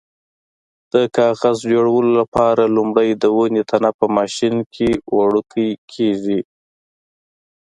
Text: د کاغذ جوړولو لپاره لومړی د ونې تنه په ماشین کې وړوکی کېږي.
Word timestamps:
د 0.93 0.95
کاغذ 1.17 1.57
جوړولو 1.73 2.11
لپاره 2.21 2.63
لومړی 2.77 3.09
د 3.15 3.23
ونې 3.35 3.63
تنه 3.71 3.89
په 3.99 4.05
ماشین 4.17 4.55
کې 4.73 4.89
وړوکی 5.17 5.69
کېږي. 5.93 6.39